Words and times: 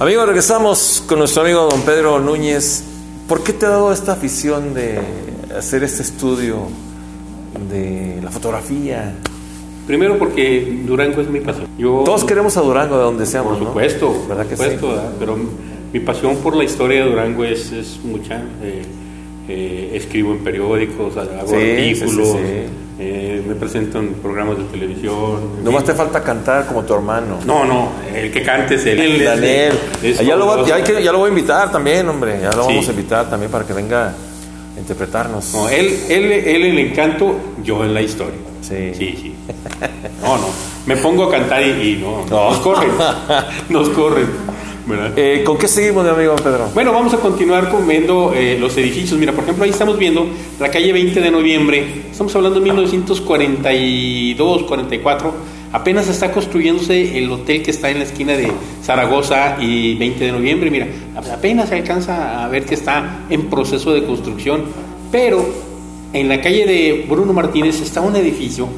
Amigos, 0.00 0.26
regresamos 0.26 1.04
con 1.06 1.20
nuestro 1.20 1.42
amigo 1.42 1.68
don 1.70 1.82
Pedro 1.82 2.18
Núñez. 2.18 2.82
¿Por 3.28 3.44
qué 3.44 3.52
te 3.52 3.64
ha 3.66 3.68
dado 3.68 3.92
esta 3.92 4.12
afición 4.12 4.74
de 4.74 4.98
hacer 5.56 5.84
este 5.84 6.02
estudio 6.02 6.66
de 7.70 8.18
la 8.20 8.32
fotografía? 8.32 9.14
Primero 9.86 10.18
porque 10.18 10.80
Durango 10.84 11.20
es 11.20 11.28
mi 11.28 11.38
pasión. 11.38 11.68
Yo, 11.78 12.02
Todos 12.04 12.24
queremos 12.24 12.56
a 12.56 12.62
Durango 12.62 12.96
de 12.96 13.04
donde 13.04 13.24
seamos, 13.24 13.56
por 13.56 13.68
supuesto, 13.68 14.12
¿no? 14.12 14.28
¿Verdad 14.28 14.46
que 14.48 14.56
por 14.56 14.66
supuesto, 14.72 15.00
sí? 15.00 15.16
pero 15.20 15.38
mi 15.92 16.00
pasión 16.00 16.36
por 16.38 16.56
la 16.56 16.64
historia 16.64 17.04
de 17.04 17.10
Durango 17.10 17.44
es, 17.44 17.70
es 17.70 18.00
mucha. 18.02 18.42
Eh, 18.64 18.82
eh, 19.48 19.90
escribo 19.94 20.32
en 20.32 20.38
periódicos, 20.38 21.16
hago 21.16 21.48
Sí, 21.48 21.54
artículos, 21.56 22.28
sí, 22.28 22.38
sí. 22.38 22.72
eh, 22.98 23.42
me 23.46 23.54
presento 23.54 23.98
en 23.98 24.14
programas 24.14 24.56
de 24.58 24.64
televisión. 24.64 25.62
Nomás 25.62 25.82
fin. 25.82 25.92
te 25.92 25.94
falta 25.94 26.22
cantar 26.22 26.66
como 26.66 26.82
tu 26.84 26.94
hermano. 26.94 27.38
No, 27.46 27.64
no, 27.64 27.90
el 28.14 28.30
que 28.32 28.42
cante 28.42 28.76
es 28.76 28.86
él. 28.86 29.22
Daniel. 29.24 29.72
es 30.02 30.18
ya, 30.20 30.36
lo, 30.36 30.66
ya 30.66 30.76
hay 30.76 30.82
que- 30.82 31.02
ya 31.02 31.12
lo 31.12 31.18
voy 31.18 31.26
a 31.26 31.30
invitar 31.30 31.70
también, 31.70 32.08
hombre. 32.08 32.38
Ya 32.40 32.50
lo 32.52 32.66
vamos 32.66 32.86
a 32.88 32.90
invitar 32.90 33.28
también 33.28 33.50
para 33.52 33.66
que 33.66 33.72
venga 33.74 34.08
a 34.08 34.80
interpretarnos. 34.80 35.52
No, 35.52 35.68
él, 35.68 35.94
él, 36.08 36.24
él 36.32 36.64
en 36.64 36.70
el 36.72 36.78
encanto, 36.90 37.36
yo 37.62 37.84
en 37.84 37.92
la 37.94 38.00
historia. 38.02 38.38
Sí. 38.62 38.92
Sí, 38.94 39.18
sí. 39.20 39.34
No, 40.22 40.38
no. 40.38 40.46
Me 40.86 40.96
pongo 40.96 41.24
a 41.24 41.30
cantar 41.30 41.62
y, 41.62 41.66
y 41.70 41.96
no, 42.02 42.24
No. 42.30 42.50
nos 42.50 42.58
corren. 42.60 42.90
Nos 43.68 43.88
corren. 43.90 44.26
Eh, 45.16 45.42
¿Con 45.46 45.56
qué 45.56 45.66
seguimos, 45.66 46.04
mi 46.04 46.10
amigo 46.10 46.36
Pedro? 46.36 46.68
Bueno, 46.74 46.92
vamos 46.92 47.14
a 47.14 47.16
continuar 47.16 47.70
con 47.70 47.88
viendo 47.88 48.34
eh, 48.34 48.58
los 48.60 48.76
edificios. 48.76 49.18
Mira, 49.18 49.32
por 49.32 49.44
ejemplo, 49.44 49.64
ahí 49.64 49.70
estamos 49.70 49.98
viendo 49.98 50.26
la 50.60 50.70
calle 50.70 50.92
20 50.92 51.22
de 51.22 51.30
noviembre. 51.30 52.02
Estamos 52.10 52.36
hablando 52.36 52.60
de 52.60 52.64
1942, 52.64 54.64
44. 54.64 55.34
Apenas 55.72 56.08
está 56.08 56.30
construyéndose 56.30 57.16
el 57.16 57.32
hotel 57.32 57.62
que 57.62 57.70
está 57.70 57.88
en 57.88 57.98
la 57.98 58.04
esquina 58.04 58.34
de 58.34 58.52
Zaragoza 58.82 59.56
y 59.58 59.94
20 59.94 60.26
de 60.26 60.32
noviembre. 60.32 60.70
Mira, 60.70 60.86
apenas 61.32 61.70
se 61.70 61.76
alcanza 61.76 62.44
a 62.44 62.48
ver 62.48 62.66
que 62.66 62.74
está 62.74 63.24
en 63.30 63.48
proceso 63.48 63.94
de 63.94 64.04
construcción. 64.04 64.64
Pero 65.10 65.46
en 66.12 66.28
la 66.28 66.42
calle 66.42 66.66
de 66.66 67.06
Bruno 67.08 67.32
Martínez 67.32 67.80
está 67.80 68.02
un 68.02 68.16
edificio 68.16 68.68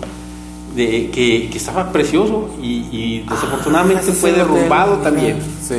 de, 0.77 1.11
que, 1.11 1.49
que 1.51 1.59
estaba 1.59 1.91
precioso 1.91 2.51
y, 2.63 2.87
y 2.93 3.25
desafortunadamente 3.29 4.05
Ah, 4.11 4.15
fue 4.19 4.33
derrumbado 4.33 4.97
también. 4.99 5.39
Sí. 5.67 5.75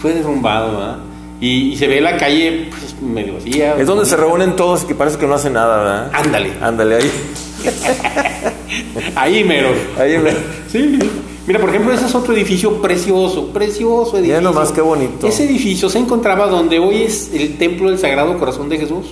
Fue 0.00 0.14
derrumbado, 0.14 0.72
¿verdad? 0.78 0.96
Y, 1.40 1.72
y 1.72 1.76
se 1.76 1.86
ve 1.86 2.00
la 2.00 2.16
calle 2.16 2.68
pues, 2.70 3.00
medio 3.00 3.34
vacía. 3.34 3.74
Es 3.78 3.86
donde 3.86 4.04
se 4.04 4.16
reúnen 4.16 4.56
todos 4.56 4.82
y 4.84 4.86
que 4.86 4.94
parece 4.94 5.18
que 5.18 5.26
no 5.26 5.34
hacen 5.34 5.52
nada, 5.54 5.76
¿verdad? 5.78 6.10
Ándale. 6.12 6.52
Ándale, 6.60 6.96
ahí. 6.96 7.10
Ahí 9.14 9.44
mero. 9.44 9.68
Ahí 9.98 10.18
me... 10.18 10.30
Sí. 10.70 10.98
Mira, 11.46 11.58
por 11.58 11.70
ejemplo, 11.70 11.92
ese 11.92 12.06
es 12.06 12.14
otro 12.14 12.32
edificio 12.34 12.80
precioso, 12.80 13.48
precioso 13.48 14.16
edificio. 14.18 14.36
Mira 14.36 14.40
nomás 14.40 14.70
qué 14.72 14.80
bonito. 14.80 15.26
Ese 15.26 15.44
edificio 15.44 15.88
se 15.88 15.98
encontraba 15.98 16.46
donde 16.46 16.78
hoy 16.78 17.02
es 17.02 17.30
el 17.32 17.56
Templo 17.56 17.88
del 17.90 17.98
Sagrado 17.98 18.38
Corazón 18.38 18.68
de 18.68 18.78
Jesús. 18.78 19.06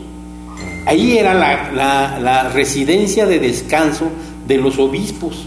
Ahí 0.86 1.18
era 1.18 1.34
la, 1.34 1.72
la- 1.72 2.18
la 2.20 2.48
residencia 2.50 3.26
de 3.26 3.38
descanso 3.40 4.10
de 4.48 4.56
los 4.58 4.78
obispos. 4.78 5.46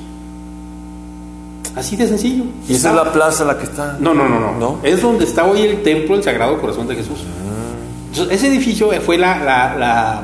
Así 1.76 1.96
de 1.96 2.08
sencillo. 2.08 2.44
Y 2.68 2.76
esa 2.76 2.90
es 2.90 2.96
la 2.96 3.12
plaza 3.12 3.44
en 3.44 3.48
la 3.48 3.58
que 3.58 3.64
está. 3.64 3.98
No, 4.00 4.14
no, 4.14 4.28
no, 4.28 4.40
no, 4.40 4.58
¿No? 4.58 4.78
Es 4.84 5.02
donde 5.02 5.24
está 5.26 5.46
hoy 5.46 5.62
el 5.62 5.84
templo 5.84 6.16
del 6.16 6.24
Sagrado 6.24 6.60
Corazón 6.60 6.88
de 6.88 6.96
Jesús. 6.96 7.20
Entonces, 8.12 8.36
ese 8.36 8.48
edificio 8.48 8.90
fue 9.02 9.18
la, 9.18 9.38
la, 9.40 9.76
la, 9.78 10.22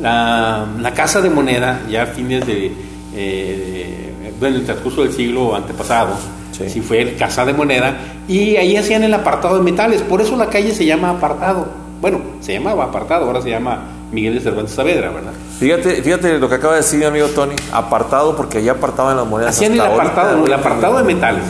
la- 0.00 0.66
la 0.80 0.94
casa 0.94 1.20
de 1.20 1.28
moneda 1.28 1.82
ya 1.90 2.04
a 2.04 2.06
fines 2.06 2.46
de, 2.46 2.72
eh, 3.14 4.12
bueno, 4.40 4.56
el 4.56 4.64
transcurso 4.64 5.02
del 5.02 5.12
siglo 5.12 5.54
antepasado. 5.54 6.14
Sí. 6.52 6.68
Sí. 6.70 6.80
fue 6.80 7.14
casa 7.16 7.44
de 7.44 7.52
moneda. 7.52 7.96
Y 8.26 8.56
ahí 8.56 8.76
hacían 8.76 9.04
el 9.04 9.12
apartado 9.14 9.58
de 9.58 9.62
metales. 9.62 10.00
Por 10.02 10.22
eso 10.22 10.36
la 10.36 10.46
calle 10.46 10.74
se 10.74 10.86
llama 10.86 11.10
apartado. 11.10 11.68
Bueno, 12.00 12.20
se 12.40 12.54
llamaba 12.54 12.84
apartado, 12.84 13.26
ahora 13.26 13.42
se 13.42 13.50
llama 13.50 13.80
Miguel 14.12 14.34
de 14.34 14.40
Cervantes 14.40 14.74
Saavedra, 14.74 15.10
¿verdad? 15.10 15.32
Fíjate, 15.58 16.02
fíjate 16.02 16.38
lo 16.38 16.48
que 16.48 16.54
acaba 16.54 16.74
de 16.74 16.80
decir 16.80 16.98
mi 16.98 17.04
amigo 17.04 17.26
Tony. 17.28 17.54
Apartado 17.72 18.34
porque 18.36 18.58
allá 18.58 18.72
apartaban 18.72 19.16
las 19.16 19.26
monedas. 19.26 19.54
Hacían 19.54 19.72
el 19.74 19.80
apartado, 19.80 20.30
ahorita. 20.38 20.46
el 20.46 20.52
apartado 20.60 20.98
de 20.98 21.04
metales. 21.04 21.44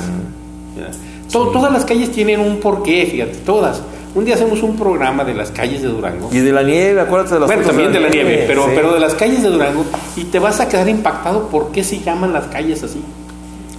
To- 1.33 1.49
Todas 1.49 1.73
las 1.73 1.85
calles 1.85 2.11
tienen 2.11 2.41
un 2.41 2.59
porqué, 2.59 3.07
fíjate, 3.11 3.35
todas. 3.45 3.83
Un 4.15 4.25
día 4.25 4.35
hacemos 4.35 4.63
un 4.63 4.77
programa 4.77 5.23
de 5.25 5.35
las 5.35 5.51
calles 5.51 5.83
de 5.83 5.89
Durango. 5.89 6.31
Y 6.33 6.39
de 6.39 6.51
la 6.51 6.63
nieve, 6.63 7.01
acuérdate 7.01 7.35
de 7.35 7.41
las 7.41 7.47
Bueno, 7.49 7.63
también 7.67 7.93
de 7.93 8.01
la 8.01 8.09
nieve, 8.09 8.45
pero, 8.47 8.65
sí. 8.65 8.71
pero 8.75 8.95
de 8.95 9.01
las 9.01 9.15
calles 9.15 9.43
de 9.43 9.51
Durango 9.51 9.85
y 10.17 10.25
te 10.25 10.39
vas 10.39 10.59
a 10.61 10.69
quedar 10.69 10.89
impactado 10.89 11.49
por 11.49 11.71
qué 11.71 11.85
se 11.85 12.01
llaman 12.01 12.33
las 12.33 12.47
calles 12.47 12.83
así. 12.83 13.03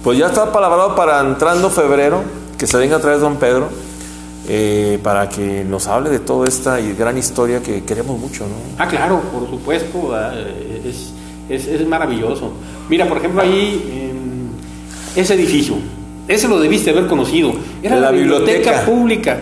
Pues 0.04 0.16
ya 0.18 0.26
está 0.26 0.52
palabrado 0.52 0.94
para 0.94 1.20
entrando 1.20 1.68
febrero, 1.68 2.22
que 2.56 2.66
se 2.68 2.78
venga 2.78 2.96
a 2.96 3.00
través 3.00 3.20
don 3.20 3.36
Pedro, 3.36 3.68
eh, 4.48 4.98
para 5.02 5.28
que 5.28 5.64
nos 5.64 5.86
hable 5.86 6.10
de 6.10 6.18
toda 6.20 6.48
esta 6.48 6.78
gran 6.80 7.16
historia 7.18 7.62
que 7.62 7.84
queremos 7.84 8.18
mucho, 8.18 8.44
¿no? 8.44 8.54
Ah, 8.78 8.88
claro, 8.88 9.20
por 9.32 9.48
supuesto. 9.48 10.12
Eh, 10.32 10.82
es, 10.86 11.12
es, 11.48 11.66
es 11.80 11.86
maravilloso. 11.86 12.52
Mira, 12.88 13.06
por 13.08 13.18
ejemplo, 13.18 13.42
ahí 13.42 14.10
em, 15.16 15.20
ese 15.20 15.34
edificio, 15.34 15.74
ese 16.28 16.48
lo 16.48 16.58
debiste 16.60 16.90
haber 16.90 17.06
conocido. 17.06 17.52
Era 17.82 17.96
La 17.96 18.02
la, 18.02 18.10
biblioteca, 18.12 18.52
biblioteca. 18.58 18.84
pública. 18.86 19.40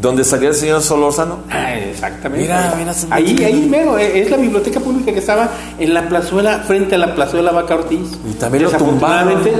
Donde 0.00 0.24
salía 0.24 0.50
el 0.50 0.54
señor 0.54 0.82
Solórzano. 0.82 1.38
Ah, 1.50 1.74
exactamente. 1.74 2.42
Mira, 2.42 2.74
mira, 2.78 2.92
ahí, 3.10 3.34
ahí 3.42 3.66
mero, 3.68 3.98
eh, 3.98 4.20
es 4.20 4.30
la 4.30 4.36
biblioteca 4.36 4.78
pública 4.78 5.10
que 5.10 5.18
estaba 5.20 5.48
en 5.78 5.94
la 5.94 6.06
plazuela, 6.06 6.60
frente 6.66 6.94
a 6.96 6.98
la 6.98 7.14
plazuela 7.14 7.50
Vaca 7.50 7.76
Ortiz. 7.76 8.10
Y 8.30 8.34
también 8.34 8.64
lo 8.64 8.70
Desafortunadamente, 8.70 9.52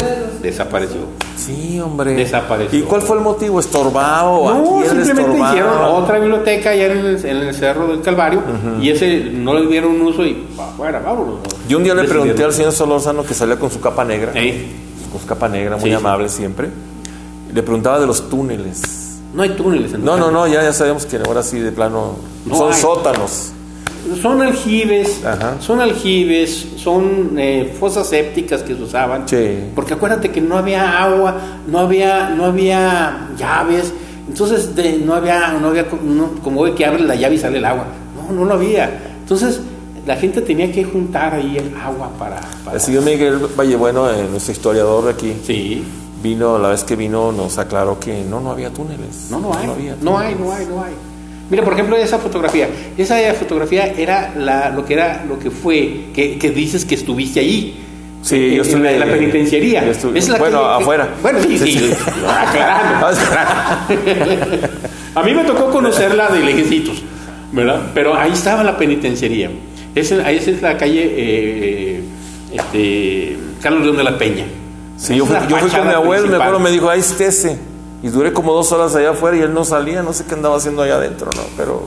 desapareció. 0.42 0.98
Sí, 1.36 1.78
hombre. 1.80 2.14
Desapareció. 2.14 2.78
¿Y 2.78 2.82
cuál 2.82 3.02
fue 3.02 3.16
el 3.16 3.22
motivo? 3.22 3.60
¿Estorbaba 3.60 4.28
o 4.30 4.48
No, 4.54 4.80
simplemente 4.82 5.20
estorbaba? 5.22 5.48
hicieron 5.50 5.72
otra 5.84 6.18
biblioteca 6.18 6.70
allá 6.70 6.86
en 6.86 6.98
el, 6.98 7.24
en 7.24 7.36
el 7.36 7.54
Cerro 7.54 7.86
del 7.88 8.00
Calvario 8.00 8.42
y 8.80 8.90
ese 8.90 9.24
no 9.32 9.54
le 9.54 9.66
dieron 9.66 10.00
uso 10.00 10.24
y 10.24 10.46
afuera, 10.58 11.00
vámonos. 11.04 11.36
Yo 11.68 11.76
un 11.78 11.84
día 11.84 11.94
le 11.94 12.04
pregunté 12.04 12.42
al 12.42 12.52
señor 12.52 12.72
Solórzano 12.72 13.22
que 13.24 13.34
salía 13.34 13.58
con 13.58 13.70
su 13.70 13.80
capa 13.80 14.04
negra, 14.04 14.32
con 14.32 15.20
su 15.20 15.26
capa 15.26 15.48
negra, 15.48 15.76
muy 15.76 15.84
Sí, 15.84 15.90
sí. 15.90 15.94
amable 15.94 16.28
siempre. 16.28 16.70
Le 17.52 17.62
preguntaba 17.62 17.98
de 18.00 18.06
los 18.06 18.28
túneles. 18.28 18.82
no 19.34 19.42
hay 19.42 19.50
túneles 19.50 19.92
en 19.92 20.04
No, 20.04 20.16
no, 20.16 20.30
no, 20.30 20.46
ya, 20.46 20.62
ya 20.62 20.72
sabemos 20.72 21.04
que 21.06 21.16
ahora 21.18 21.42
sí 21.42 21.58
de 21.60 21.70
plano 21.72 22.16
No 22.46 22.56
son 22.56 22.72
hay. 22.72 22.80
sótanos. 22.80 23.52
Son 24.22 24.40
aljibes, 24.42 25.24
Ajá. 25.24 25.56
son 25.60 25.80
aljibes, 25.80 26.66
son 26.76 27.34
eh, 27.38 27.74
fosas 27.78 28.08
sépticas 28.08 28.62
que 28.62 28.74
se 28.74 28.82
usaban. 28.82 29.28
Sí. 29.28 29.70
Porque 29.74 29.94
acuérdate 29.94 30.30
que 30.30 30.40
no 30.40 30.56
había 30.56 31.02
agua, 31.02 31.36
no 31.66 31.78
había, 31.80 32.30
no 32.30 32.44
había 32.44 33.28
llaves, 33.36 33.92
entonces 34.28 34.74
de- 34.76 34.98
no 34.98 35.14
había, 35.14 35.52
no 35.60 35.68
había 35.68 35.86
no- 36.02 36.30
como 36.42 36.60
hoy 36.60 36.72
que 36.72 36.84
abre 36.86 37.00
la 37.02 37.14
llave 37.14 37.34
y 37.34 37.38
sale 37.38 37.58
el 37.58 37.64
agua. 37.64 37.86
No, 38.16 38.32
no 38.34 38.44
lo 38.44 38.54
había. 38.54 38.90
Entonces 39.20 39.60
la 40.06 40.16
gente 40.16 40.40
tenía 40.40 40.70
que 40.70 40.84
juntar 40.84 41.34
ahí 41.34 41.56
el 41.58 41.76
agua 41.76 42.10
para. 42.18 42.40
para- 42.64 42.76
El 42.76 42.80
señor 42.80 43.02
Miguel 43.04 43.38
Vallebueno, 43.56 44.08
eh, 44.10 44.26
nuestro 44.30 44.52
historiador 44.52 45.04
de 45.04 45.10
aquí, 45.10 45.32
Sí. 45.44 45.84
vino, 46.22 46.58
la 46.58 46.68
vez 46.68 46.84
que 46.84 46.94
vino 46.96 47.32
nos 47.32 47.58
aclaró 47.58 47.98
que 47.98 48.22
no, 48.24 48.40
no 48.40 48.50
había 48.52 48.70
túneles. 48.70 49.28
No, 49.30 49.40
no 49.40 49.52
hay. 49.52 49.68
había 49.68 49.96
No 50.00 50.16
hay, 50.18 50.34
no 50.36 50.52
hay, 50.52 50.66
no 50.66 50.82
hay. 50.82 50.92
Mira, 51.50 51.62
por 51.62 51.72
ejemplo, 51.74 51.96
esa 51.96 52.18
fotografía. 52.18 52.68
Esa 52.98 53.16
fotografía 53.34 53.86
era 53.96 54.32
la, 54.36 54.70
lo 54.70 54.84
que 54.84 54.94
era, 54.94 55.24
lo 55.28 55.38
que 55.38 55.50
fue, 55.50 56.06
que, 56.14 56.38
que 56.38 56.50
dices 56.50 56.84
que 56.84 56.94
estuviste 56.96 57.40
allí. 57.40 57.76
Sí, 58.22 58.54
yo 58.56 58.62
estuve 58.62 58.80
la, 58.82 58.92
en 58.92 58.98
la 59.00 59.04
ahí. 59.06 59.12
penitenciaría. 59.12 59.84
Es 60.14 60.28
la 60.28 60.38
bueno, 60.38 60.60
que- 60.60 60.82
afuera. 60.82 61.08
Bueno, 61.22 61.38
sí, 61.40 61.56
Sí. 61.58 61.90
Aclarando. 62.26 63.06
A 65.14 65.22
mí 65.22 65.32
me 65.32 65.44
tocó 65.44 65.70
conocerla 65.70 66.28
de 66.30 66.40
lejecitos, 66.40 67.02
¿verdad? 67.52 67.80
Pero 67.94 68.14
ahí 68.16 68.32
estaba 68.32 68.62
la 68.64 68.76
penitenciaría. 68.76 69.50
Esa, 69.94 70.30
esa 70.30 70.50
es 70.50 70.60
la 70.60 70.76
calle 70.76 71.10
eh, 71.16 72.00
este, 72.52 73.36
Carlos 73.62 73.82
León 73.82 73.96
de 73.96 74.04
la 74.04 74.18
Peña. 74.18 74.44
Sí, 74.96 75.16
yo 75.16 75.24
fui, 75.24 75.34
la 75.34 75.46
yo 75.48 75.56
fui 75.58 75.70
con 75.70 75.86
mi 75.86 75.94
abuelo, 75.94 76.22
mi 76.24 76.28
principal. 76.28 76.42
abuelo 76.48 76.58
me 76.60 76.70
dijo, 76.70 76.90
ahí 76.90 77.00
estése. 77.00 77.56
Y 78.02 78.08
duré 78.08 78.32
como 78.32 78.52
dos 78.52 78.70
horas 78.72 78.94
allá 78.94 79.10
afuera 79.10 79.36
y 79.36 79.40
él 79.40 79.54
no 79.54 79.64
salía, 79.64 80.02
no 80.02 80.12
sé 80.12 80.24
qué 80.24 80.34
andaba 80.34 80.56
haciendo 80.56 80.82
allá 80.82 80.96
adentro, 80.96 81.30
¿no? 81.34 81.42
Pero 81.56 81.82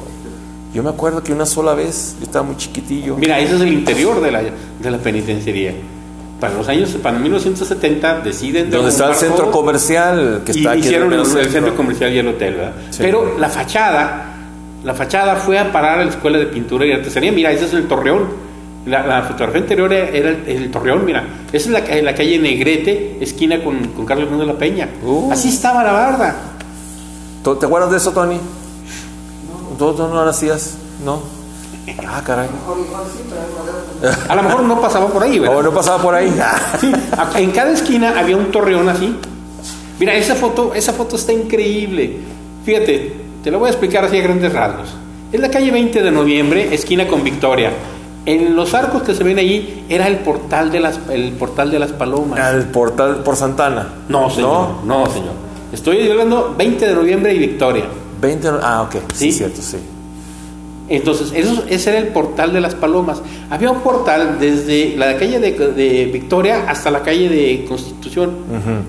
yo 0.74 0.84
me 0.84 0.90
acuerdo 0.90 1.24
que 1.24 1.32
una 1.32 1.46
sola 1.46 1.74
vez, 1.74 2.16
yo 2.20 2.26
estaba 2.26 2.44
muy 2.44 2.58
chiquitillo. 2.58 3.16
Mira, 3.16 3.40
ese 3.40 3.56
es 3.56 3.62
el 3.62 3.74
interior 3.74 4.22
de 4.22 4.32
la, 4.32 4.42
de 4.42 4.92
la 4.92 4.98
penitenciaría. 4.98 5.74
Para 6.40 6.54
los 6.54 6.68
años, 6.70 6.90
para 7.04 7.20
1970 7.20 8.22
deciden 8.22 8.70
donde 8.70 8.90
está 8.90 9.10
el 9.10 9.16
centro 9.16 9.46
todo 9.46 9.52
comercial 9.52 10.42
que 10.46 10.54
y 10.54 10.58
está 10.60 10.72
aquí 10.72 10.80
en 10.80 10.86
hicieron 10.86 11.14
el, 11.14 11.20
el 11.20 11.50
centro 11.50 11.76
comercial 11.76 12.14
y 12.14 12.18
el 12.20 12.28
hotel, 12.28 12.54
¿verdad? 12.56 12.74
Sí. 12.92 13.00
Pero 13.02 13.38
la 13.38 13.50
fachada, 13.50 14.36
la 14.84 14.94
fachada 14.94 15.36
fue 15.36 15.60
a 15.60 15.72
parar 15.72 16.00
a 16.00 16.06
la 16.06 16.12
escuela 16.12 16.38
de 16.38 16.46
pintura 16.46 16.86
y 16.86 16.94
artesanía. 16.94 17.32
Mira, 17.32 17.52
ese 17.52 17.66
es 17.66 17.74
el 17.74 17.88
torreón. 17.88 18.49
La, 18.86 19.06
la 19.06 19.22
fotografía 19.24 19.62
anterior 19.62 19.92
era, 19.94 20.10
era 20.10 20.30
el, 20.30 20.44
el 20.48 20.72
torreón, 20.72 21.06
mira. 21.06 21.24
Esa 21.52 21.68
es 21.68 21.68
la, 21.68 21.84
ca- 21.84 21.96
la 22.02 22.16
calle 22.16 22.40
Negrete, 22.40 23.18
esquina 23.22 23.64
con, 23.64 23.88
con 23.90 24.06
Carlos 24.06 24.30
Mundo 24.30 24.46
de 24.46 24.54
la 24.54 24.58
Peña. 24.60 24.90
Uh. 25.04 25.32
Así 25.32 25.50
estaba 25.50 25.84
la 25.84 25.92
barda. 25.92 26.36
¿Te 27.44 27.66
acuerdas 27.66 27.92
de 27.92 27.98
eso, 27.98 28.12
Tony? 28.12 28.38
¿Tú, 29.78 29.94
tú 29.94 30.04
no 30.08 30.24
lo 30.24 30.30
hacías? 30.30 30.76
¿No? 31.04 31.22
Ah, 32.08 32.22
caray. 32.24 32.48
A 34.30 34.36
lo 34.36 34.44
mejor 34.44 34.62
no 34.64 34.80
pasaba 34.80 35.08
por 35.08 35.24
ahí, 35.24 35.40
¿verdad? 35.40 35.58
¿O 35.58 35.64
no 35.64 35.72
pasaba 35.74 36.02
por 36.02 36.14
ahí? 36.14 36.32
Sí, 36.80 36.92
en 37.36 37.52
cada 37.52 37.72
esquina 37.72 38.14
había 38.20 38.38
un 38.38 38.52
torreón 38.52 38.88
así. 38.90 39.16
Mira, 40.00 40.14
esa 40.14 40.36
foto, 40.36 40.74
esa 40.76 40.94
foto 40.94 41.16
está 41.16 41.34
increíble. 41.34 42.18
Fíjate, 42.64 43.14
te 43.44 43.50
lo 43.52 43.58
voy 43.60 43.68
a 43.68 43.72
explicar 43.72 44.06
así 44.06 44.18
a 44.18 44.22
grandes 44.22 44.54
rasgos. 44.54 44.90
Es 45.32 45.40
la 45.40 45.50
calle 45.50 45.72
20 45.72 46.02
de 46.04 46.12
noviembre, 46.12 46.74
esquina 46.74 47.08
con 47.08 47.24
Victoria. 47.24 47.72
En 48.26 48.56
los 48.56 48.74
arcos 48.74 49.02
que 49.04 49.14
se 49.16 49.24
ven 49.24 49.38
ahí 49.40 49.86
era 49.90 50.08
el 50.08 50.18
portal 50.18 50.72
de 50.72 50.80
las, 50.80 51.00
el 51.10 51.32
portal 51.32 51.72
de 51.72 51.80
las 51.80 51.92
palomas. 51.92 52.54
El 52.54 52.66
portal 52.66 53.24
por 53.24 53.36
Santana. 53.36 53.88
No, 54.08 54.30
señor. 54.30 54.68
No, 54.86 55.06
señor. 55.08 55.34
Estoy 55.72 56.10
hablando 56.10 56.54
20 56.58 56.88
de 56.88 56.94
noviembre 56.96 57.34
y 57.34 57.40
Victoria. 57.40 57.86
20, 58.22 58.50
ah, 58.62 58.82
ok, 58.84 58.96
sí, 59.14 59.32
Sí. 59.32 59.38
cierto, 59.38 59.62
sí. 59.62 59.78
Entonces, 60.90 61.32
eso, 61.36 61.64
ese 61.70 61.92
era 61.92 62.00
el 62.00 62.08
portal 62.08 62.52
de 62.52 62.60
las 62.60 62.74
palomas. 62.74 63.22
Había 63.52 63.70
un 63.70 63.82
portal 63.82 64.38
desde 64.40 64.96
la 64.98 65.16
calle 65.18 65.40
de, 65.40 65.52
de 65.52 66.06
Victoria 66.12 66.66
hasta 66.68 66.90
la 66.90 67.04
calle 67.04 67.30
de 67.30 67.64
Constitución. 67.70 68.32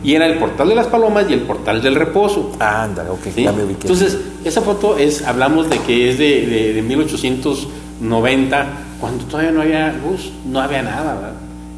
Y 0.03 0.15
era 0.15 0.27
el 0.27 0.39
portal 0.39 0.71
de 0.71 0.75
las 0.77 0.87
palomas 0.87 1.27
y 1.29 1.35
el 1.35 1.41
portal 1.43 1.83
del 1.83 1.95
reposo. 1.95 2.53
Ah, 2.59 2.85
ándale, 2.85 3.11
ok, 3.11 3.21
¿sí? 3.35 3.43
ya 3.45 3.53
me 3.53 3.65
ubiqué. 3.65 3.83
Entonces, 3.83 4.17
esa 4.45 4.63
foto 4.63 4.97
es, 4.97 5.23
hablamos 5.27 5.69
de 5.69 5.79
que 5.81 6.09
es 6.11 6.19
de, 6.19 6.47
de, 6.47 6.73
de 6.73 6.83
1890, 6.83 8.67
cuando 9.01 9.25
todavía 9.25 9.51
no 9.53 9.63
había 9.63 9.93
luz, 9.93 10.31
no 10.47 10.61
había 10.61 10.83
nada, 10.83 11.15
¿verdad? 11.15 11.33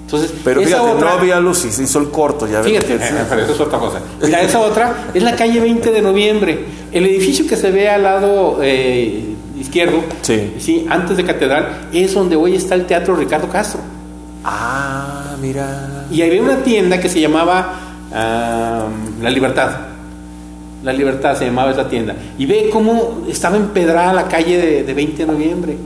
Entonces, 0.05 0.35
Pero 0.45 0.61
fíjate, 0.63 0.83
otra- 0.83 1.09
no 1.11 1.19
había 1.19 1.41
luz 1.41 1.65
y 1.65 1.71
se 1.71 1.85
hizo 1.85 1.99
el 1.99 2.11
corto, 2.11 2.47
ya. 2.47 2.63
Fíjate, 2.63 2.99
pero 3.31 3.43
eso 3.43 3.53
es 3.55 3.61
otra 3.61 3.79
cosa. 3.79 4.01
Mira, 4.23 4.43
esa 4.43 4.61
otra 4.61 5.05
es 5.15 5.23
la 5.23 5.35
calle 5.37 5.59
20 5.61 5.91
de 5.91 6.03
noviembre. 6.03 6.65
El 6.93 7.07
edificio 7.07 7.47
que 7.47 7.57
se 7.57 7.71
ve 7.71 7.89
al 7.89 8.03
lado 8.03 8.59
eh, 8.63 9.35
izquierdo, 9.59 10.03
Sí. 10.21 10.87
antes 10.91 11.17
de 11.17 11.25
Catedral, 11.25 11.89
es 11.93 12.13
donde 12.13 12.37
hoy 12.37 12.57
está 12.57 12.75
el 12.75 12.85
Teatro 12.85 13.17
Ricardo 13.17 13.49
Castro. 13.49 13.81
Ah, 14.45 15.37
mira. 15.41 16.07
Y 16.11 16.21
había 16.21 16.43
una 16.43 16.57
tienda 16.57 17.01
que 17.01 17.09
se 17.09 17.21
llamaba 17.21 17.75
La 18.11 19.31
Libertad. 19.31 19.71
La 20.83 20.93
Libertad 20.93 21.39
se 21.39 21.47
llamaba 21.47 21.71
esa 21.71 21.89
tienda. 21.89 22.15
Y 22.39 22.45
ve 22.47 22.69
cómo 22.73 23.23
estaba 23.31 23.57
empedrada 23.57 24.13
la 24.13 24.29
calle 24.29 24.59
de, 24.59 24.83
de 24.83 24.95
20 24.95 25.25
de 25.27 25.33
noviembre. 25.33 25.77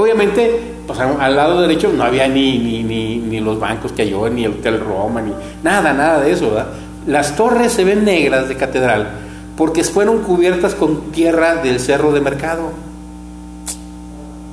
Obviamente, 0.00 0.58
pues, 0.86 0.98
al 0.98 1.36
lado 1.36 1.60
derecho 1.60 1.92
no 1.94 2.02
había 2.04 2.26
ni, 2.28 2.58
ni, 2.58 2.82
ni, 2.82 3.16
ni 3.18 3.40
los 3.40 3.58
bancos 3.60 3.92
que 3.92 4.02
hay 4.02 4.12
hoy, 4.14 4.30
ni 4.30 4.44
el 4.44 4.52
Hotel 4.52 4.80
Roma, 4.80 5.20
ni 5.22 5.32
nada, 5.62 5.92
nada 5.92 6.20
de 6.20 6.32
eso. 6.32 6.46
¿verdad? 6.50 6.68
Las 7.06 7.36
torres 7.36 7.72
se 7.72 7.84
ven 7.84 8.04
negras 8.04 8.48
de 8.48 8.56
catedral 8.56 9.10
porque 9.56 9.84
fueron 9.84 10.18
cubiertas 10.20 10.74
con 10.74 11.10
tierra 11.12 11.56
del 11.56 11.80
cerro 11.80 12.12
de 12.12 12.20
mercado. 12.20 12.70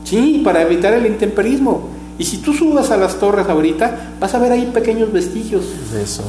Sí, 0.04 0.42
para 0.44 0.62
evitar 0.62 0.94
el 0.94 1.06
intemperismo. 1.06 1.90
Y 2.18 2.24
si 2.26 2.38
tú 2.38 2.54
subas 2.54 2.90
a 2.92 2.98
las 2.98 3.16
torres 3.20 3.48
ahorita, 3.48 4.14
vas 4.20 4.34
a 4.34 4.40
ver 4.40 4.52
ahí 4.52 4.70
pequeños 4.74 5.12
vestigios. 5.12 5.66
De 5.94 6.02
eso. 6.04 6.24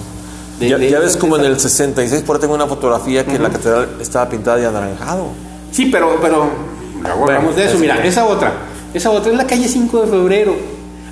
De- 0.61 0.69
ya 0.69 0.77
de- 0.79 0.91
ya 0.91 0.99
ves 0.99 1.17
como 1.17 1.37
en 1.37 1.45
el 1.45 1.59
66, 1.59 2.23
por 2.23 2.37
ahí 2.37 2.41
tengo 2.43 2.55
una 2.55 2.67
fotografía 2.67 3.25
que 3.25 3.39
la 3.39 3.49
catedral 3.51 3.89
estaba 4.01 4.29
pintada 4.29 4.57
de 4.59 4.67
anaranjado. 4.67 5.29
Sí, 5.71 5.87
pero, 5.87 6.19
pero 6.21 6.51
luego 7.03 7.19
Bueno, 7.21 7.37
hablamos 7.39 7.57
de 7.57 7.67
eso. 7.67 7.79
Mira, 7.79 8.05
esa 8.05 8.27
otra, 8.27 8.53
esa 8.95 9.11
otra 9.11 9.31
es 9.33 9.39
la 9.39 9.47
calle 9.47 9.69
5 9.69 10.03
de 10.03 10.07
febrero. 10.09 10.57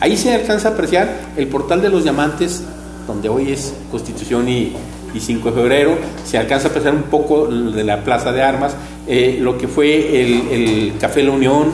Ahí 0.01 0.17
se 0.17 0.35
alcanza 0.35 0.69
a 0.69 0.73
apreciar 0.73 1.09
el 1.37 1.47
portal 1.49 1.81
de 1.81 1.89
los 1.89 2.03
diamantes, 2.03 2.63
donde 3.07 3.29
hoy 3.29 3.53
es 3.53 3.73
Constitución 3.91 4.49
y, 4.49 4.73
y 5.15 5.21
5 5.21 5.51
de 5.51 5.55
febrero. 5.55 5.93
Se 6.25 6.37
alcanza 6.39 6.67
a 6.69 6.71
apreciar 6.71 6.95
un 6.95 7.05
poco 7.05 7.47
de 7.47 7.83
la 7.85 8.03
Plaza 8.05 8.33
de 8.33 8.43
Armas, 8.43 8.75
eh, 9.07 9.39
lo 9.41 9.57
que 9.57 9.69
fue 9.69 10.21
el, 10.21 10.49
el 10.51 10.93
Café 11.01 11.23
La 11.23 11.31
Unión. 11.31 11.69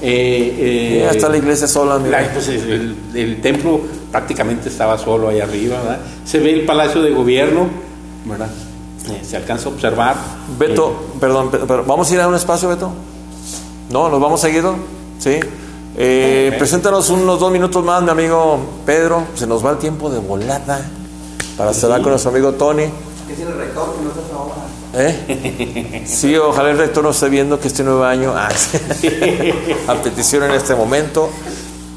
eh, 0.00 0.56
eh, 0.58 1.00
Ya 1.04 1.10
está 1.10 1.28
la 1.28 1.36
iglesia 1.36 1.66
sola, 1.68 1.98
mira. 1.98 2.28
pues, 2.32 2.48
el, 2.48 2.96
el 3.14 3.40
templo 3.40 3.80
prácticamente 4.10 4.68
estaba 4.68 4.98
solo 4.98 5.28
ahí 5.28 5.40
arriba, 5.40 5.78
¿verdad? 5.82 6.00
Se 6.24 6.38
ve 6.40 6.52
el 6.52 6.62
Palacio 6.62 7.00
de 7.02 7.10
Gobierno, 7.10 7.66
¿verdad? 8.24 8.50
Eh, 9.08 9.20
se 9.24 9.36
alcanza 9.36 9.68
a 9.68 9.72
observar. 9.72 10.16
Beto, 10.58 11.14
perdón, 11.20 11.50
pe- 11.50 11.58
pero 11.66 11.84
¿vamos 11.84 12.10
a 12.10 12.14
ir 12.14 12.20
a 12.20 12.28
un 12.28 12.34
espacio, 12.34 12.68
Beto? 12.68 12.92
¿No? 13.90 14.08
¿Nos 14.08 14.20
vamos 14.20 14.40
seguido? 14.40 14.74
¿Sí? 15.22 15.38
Eh. 15.96 16.52
Preséntanos 16.58 17.08
unos 17.10 17.38
dos 17.38 17.52
minutos 17.52 17.84
más, 17.84 18.02
mi 18.02 18.10
amigo 18.10 18.58
Pedro. 18.84 19.22
Se 19.36 19.46
nos 19.46 19.64
va 19.64 19.70
el 19.70 19.78
tiempo 19.78 20.10
de 20.10 20.18
volada 20.18 20.80
para 21.56 21.72
cerrar 21.72 22.00
con 22.02 22.10
nuestro 22.10 22.32
amigo 22.32 22.52
Tony. 22.52 22.86
¿Qué 23.28 23.34
tiene 23.34 23.52
el 23.52 23.58
rector 23.58 23.94
que 23.94 24.02
no 24.04 24.10
trabaja? 24.10 24.62
¿Eh? 24.94 26.02
Sí, 26.04 26.34
ojalá 26.36 26.70
el 26.72 26.78
rector 26.78 27.04
nos 27.04 27.14
esté 27.16 27.28
viendo 27.28 27.60
que 27.60 27.68
este 27.68 27.84
nuevo 27.84 28.02
año 28.04 28.32
ah, 28.36 28.48
sí. 28.50 28.78
a 29.86 29.94
petición 29.94 30.42
en 30.42 30.50
este 30.52 30.74
momento. 30.74 31.30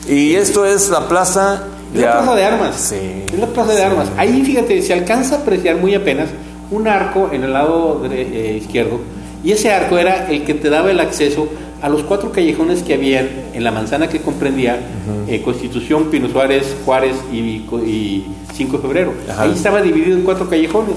Y 0.08 0.36
esto 0.36 0.64
es 0.66 0.90
la 0.90 1.08
plaza 1.08 1.64
Es 1.94 2.02
la 2.02 2.12
plaza 2.20 2.36
de 2.36 2.46
armas. 2.46 2.76
Sí. 2.76 3.24
Es 3.34 3.40
la 3.40 3.48
plaza 3.48 3.74
de 3.74 3.84
armas. 3.84 4.08
Ahí, 4.18 4.44
fíjate, 4.46 4.82
se 4.84 4.94
alcanza 4.94 5.38
a 5.38 5.40
apreciar 5.40 5.78
muy 5.78 5.96
apenas 5.96 6.30
un 6.70 6.88
arco 6.88 7.30
en 7.34 7.44
el 7.44 7.54
lado 7.54 8.04
dre- 8.06 8.28
eh, 8.32 8.60
izquierdo. 8.62 9.00
Y 9.44 9.52
ese 9.52 9.72
arco 9.72 9.98
era 9.98 10.28
el 10.30 10.44
que 10.46 10.54
te 10.54 10.70
daba 10.70 10.92
el 10.92 11.00
acceso 11.00 11.48
a 11.86 11.90
los 11.90 12.02
cuatro 12.02 12.32
callejones 12.32 12.82
que 12.82 12.96
habían 12.96 13.30
en 13.54 13.64
la 13.64 13.72
manzana 13.72 14.10
que 14.10 14.20
comprendía 14.20 14.80
eh, 15.28 15.42
Constitución, 15.44 16.06
Pino 16.10 16.28
Suárez, 16.30 16.76
Juárez 16.84 17.16
y, 17.32 17.38
y 17.38 18.26
5 18.56 18.78
de 18.78 18.82
febrero. 18.82 19.14
Ajá. 19.30 19.44
Ahí 19.44 19.52
estaba 19.54 19.84
dividido 19.84 20.18
en 20.18 20.24
cuatro 20.24 20.50
callejones. 20.50 20.96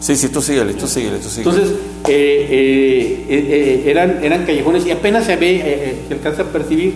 Sí, 0.00 0.16
sí, 0.16 0.28
tú 0.28 0.42
síguele, 0.42 0.74
tú 0.74 0.88
síguele, 0.88 1.18
tú 1.18 1.28
síguele. 1.28 1.50
Entonces, 1.56 1.76
eh, 2.08 2.46
eh, 2.50 3.24
eh, 3.28 3.46
eh, 3.86 3.90
eran, 3.90 4.18
eran 4.24 4.44
callejones 4.44 4.84
y 4.84 4.90
apenas 4.90 5.24
se 5.26 5.36
ve, 5.36 5.62
eh, 5.64 5.94
se 6.08 6.14
alcanza 6.14 6.42
a 6.42 6.46
percibir. 6.46 6.94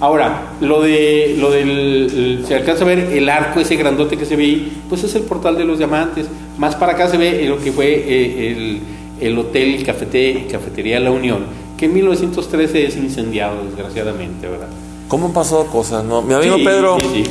Ahora, 0.00 0.52
lo 0.62 0.80
de 0.80 1.36
lo 1.38 1.50
del 1.50 1.68
el- 1.70 2.44
se 2.48 2.54
alcanza 2.54 2.84
a 2.84 2.86
ver 2.86 2.98
el 3.12 3.28
arco 3.28 3.60
ese 3.60 3.76
grandote 3.76 4.16
que 4.16 4.24
se 4.24 4.36
ve 4.36 4.44
ahí, 4.44 4.72
pues 4.88 5.04
es 5.04 5.14
el 5.16 5.22
portal 5.24 5.58
de 5.58 5.64
los 5.66 5.76
diamantes. 5.76 6.26
Más 6.56 6.74
para 6.76 6.92
acá 6.92 7.08
se 7.10 7.18
ve 7.18 7.44
lo 7.46 7.58
que 7.58 7.72
fue 7.72 8.50
el, 8.52 8.80
el 9.20 9.38
hotel 9.38 9.84
cafete, 9.84 10.46
cafetería 10.50 10.98
La 10.98 11.10
Unión, 11.10 11.40
que 11.80 11.86
en 11.86 11.94
1913 11.94 12.86
es 12.88 12.96
incendiado 12.96 13.64
desgraciadamente, 13.64 14.46
¿verdad? 14.46 14.68
¿Cómo 15.08 15.28
han 15.28 15.32
pasado 15.32 15.64
cosas? 15.64 16.04
No? 16.04 16.20
Mi 16.20 16.34
amigo 16.34 16.58
Sí, 16.58 16.62
Pedro, 16.64 16.98
sí, 17.00 17.24
sí. 17.24 17.30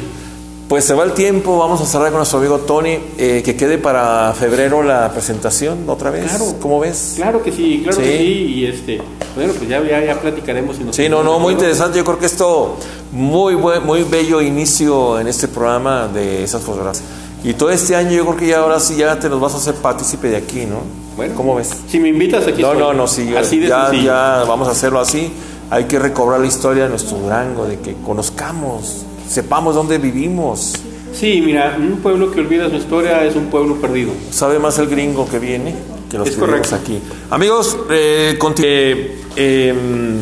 pues 0.67 0.85
se 0.85 0.95
va 0.95 1.03
el 1.03 1.11
tiempo, 1.11 1.59
vamos 1.59 1.79
a 1.81 1.85
cerrar 1.85 2.07
con 2.07 2.17
nuestro 2.17 2.39
amigo 2.39 2.57
Tony, 2.57 2.97
eh, 3.19 3.43
que 3.45 3.55
quede 3.55 3.77
para 3.77 4.33
febrero 4.33 4.81
la 4.81 5.11
presentación 5.11 5.87
otra 5.87 6.09
vez. 6.09 6.25
Claro. 6.25 6.55
¿Cómo 6.59 6.79
ves? 6.79 7.13
Claro 7.17 7.43
que 7.43 7.51
sí, 7.51 7.81
claro 7.83 7.99
que 7.99 8.17
sí, 8.17 8.53
y 8.55 8.65
este, 8.65 8.99
bueno, 9.35 9.53
pues 9.55 9.69
ya, 9.69 9.83
ya, 9.87 10.03
ya 10.03 10.19
platicaremos. 10.19 10.77
Sí, 10.89 11.07
no, 11.07 11.21
no, 11.21 11.37
muy 11.37 11.53
interesante. 11.53 11.99
Yo 11.99 12.03
creo 12.03 12.17
que 12.17 12.25
esto, 12.25 12.75
muy 13.11 13.53
buen, 13.53 13.85
muy 13.85 14.01
bello 14.01 14.41
inicio 14.41 15.19
en 15.19 15.27
este 15.27 15.47
programa 15.47 16.07
de 16.07 16.43
esas 16.43 16.63
fotografías. 16.63 17.03
Y 17.44 17.53
todo 17.53 17.69
este 17.69 17.95
año 17.95 18.12
yo 18.12 18.25
creo 18.25 18.38
que 18.38 18.47
ya 18.47 18.59
ahora 18.59 18.80
sí 18.80 18.95
ya 18.97 19.18
te 19.19 19.30
nos 19.30 19.39
vas 19.39 19.53
a 19.53 19.57
hacer 19.57 19.75
partícipe 19.75 20.27
de 20.27 20.38
aquí, 20.38 20.65
¿no? 20.65 20.81
Bueno, 21.15 21.36
¿Cómo 21.36 21.56
ves? 21.56 21.71
Si 21.88 22.00
me 22.00 22.09
invitas 22.09 22.47
aquí 22.47 22.61
No, 22.61 22.73
no, 22.73 22.94
no, 22.94 23.07
sí, 23.07 23.33
Así 23.35 23.59
de 23.59 23.68
ya, 23.68 23.92
ya 23.94 24.44
vamos 24.47 24.68
a 24.68 24.71
hacerlo 24.71 24.99
así. 24.99 25.31
Hay 25.69 25.85
que 25.85 25.99
recobrar 25.99 26.40
la 26.40 26.47
historia 26.47 26.83
de 26.83 26.90
nuestro 26.90 27.18
Durango, 27.18 27.66
de 27.66 27.80
que 27.80 27.95
conozcamos, 28.06 29.06
sepamos 29.28 29.75
dónde 29.75 29.97
vivimos. 29.99 30.73
Sí, 31.13 31.42
mira, 31.45 31.75
un 31.78 31.97
pueblo 31.97 32.31
que 32.31 32.40
olvida 32.40 32.69
su 32.69 32.75
historia 32.75 33.23
es 33.23 33.35
un 33.35 33.47
pueblo 33.47 33.75
perdido. 33.75 34.11
Sabe 34.31 34.59
más 34.59 34.78
el 34.80 34.87
gringo 34.87 35.28
que 35.30 35.40
viene 35.40 35.75
que 36.09 36.18
los 36.18 36.28
Es 36.28 36.35
que 36.35 36.40
correcto. 36.40 36.75
aquí. 36.75 36.99
Amigos, 37.30 37.78
eh, 37.90 38.37
eh, 38.57 39.13
em, 39.35 40.19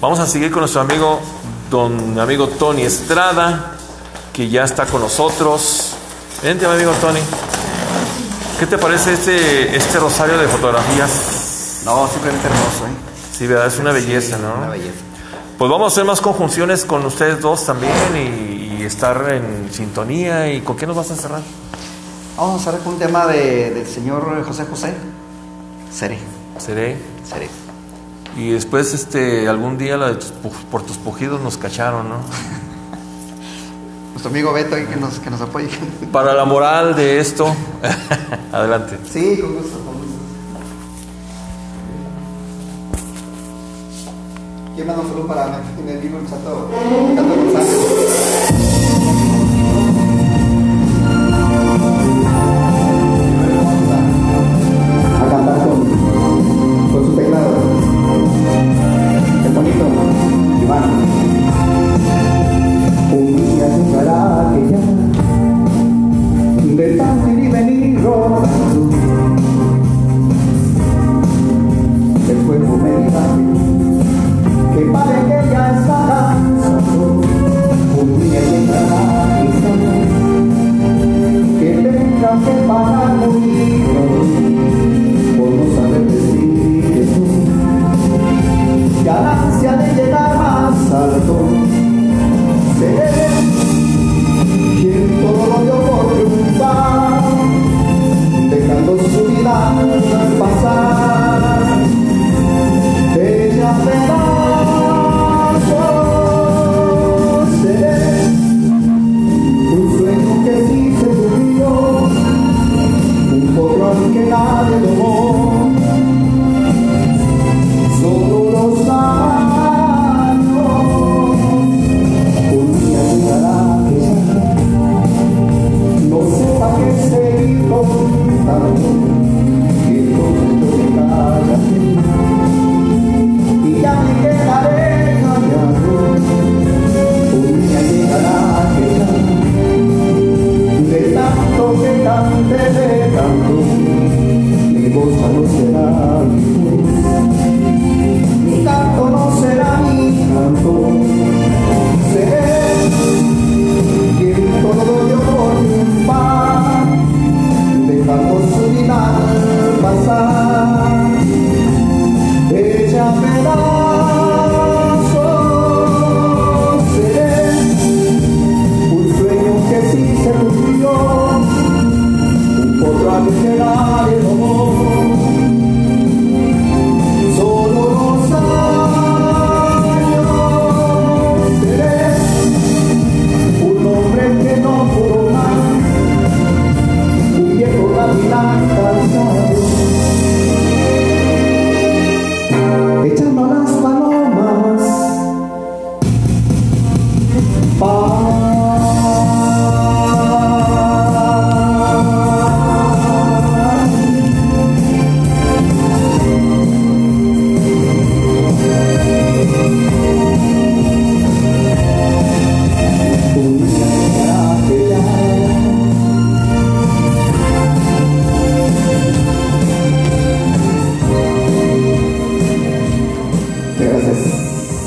vamos 0.00 0.18
a 0.20 0.26
seguir 0.26 0.50
con 0.50 0.60
nuestro 0.60 0.80
amigo, 0.80 1.20
don 1.70 2.18
amigo 2.18 2.48
Tony 2.48 2.82
Estrada, 2.82 3.76
que 4.32 4.48
ya 4.48 4.64
está 4.64 4.86
con 4.86 5.00
nosotros. 5.00 5.91
Vente, 6.42 6.66
mi 6.66 6.74
amigo 6.74 6.92
Tony. 7.00 7.20
¿Qué 8.58 8.66
te 8.66 8.78
parece 8.78 9.12
este, 9.14 9.76
este 9.76 9.98
rosario 9.98 10.38
de 10.38 10.46
fotografías? 10.48 11.82
No, 11.84 12.06
simplemente 12.08 12.46
hermoso, 12.46 12.86
¿eh? 12.86 13.36
Sí, 13.36 13.46
verdad, 13.46 13.66
es 13.66 13.78
una 13.78 13.92
belleza, 13.92 14.36
Una 14.38 14.66
¿no? 14.66 14.70
belleza. 14.72 14.98
Pues 15.58 15.70
vamos 15.70 15.92
a 15.92 15.94
hacer 15.94 16.04
más 16.04 16.20
conjunciones 16.20 16.84
con 16.84 17.04
ustedes 17.06 17.40
dos 17.40 17.64
también 17.66 17.92
y, 18.16 18.76
y 18.80 18.84
estar 18.84 19.32
en 19.32 19.72
sintonía. 19.72 20.52
¿Y 20.52 20.60
con 20.62 20.76
qué 20.76 20.86
nos 20.86 20.96
vas 20.96 21.10
a 21.10 21.16
cerrar? 21.16 21.40
Vamos 22.36 22.60
a 22.60 22.64
cerrar 22.64 22.80
con 22.80 22.94
un 22.94 22.98
tema 22.98 23.26
de, 23.26 23.70
del 23.70 23.86
señor 23.86 24.44
José 24.44 24.64
José. 24.68 24.94
Seré, 25.92 26.18
Seré. 26.58 26.96
seré. 27.28 27.48
Y 28.36 28.50
después, 28.50 28.94
este, 28.94 29.48
algún 29.48 29.76
día 29.78 29.96
la 29.96 30.08
de 30.08 30.14
tus 30.14 30.32
pu- 30.32 30.50
por 30.70 30.82
tus 30.82 30.96
pujidos 30.96 31.40
nos 31.40 31.56
cacharon, 31.58 32.08
¿no? 32.08 32.16
Nuestro 34.22 34.38
amigo 34.38 34.52
Beto 34.52 34.76
ahí 34.76 34.84
que 34.84 34.94
nos, 34.94 35.18
que 35.18 35.30
nos 35.30 35.40
apoye. 35.40 35.68
Para 36.12 36.32
la 36.32 36.44
moral 36.44 36.94
de 36.94 37.18
esto, 37.18 37.52
adelante. 38.52 38.96
Sí, 39.12 39.36
con 39.40 39.56
gusto, 39.56 39.78
con 39.80 39.94
gusto. 39.94 40.18
¿Quién 44.76 44.86
manda 44.86 45.02
un 45.02 45.08
saludo 45.08 45.26
para 45.26 45.60
en 45.76 45.88
el 45.88 45.98
vivo 45.98 46.18
el 46.20 46.30
Chato, 46.30 46.70
Chato 47.16 47.34
González? 47.34 48.11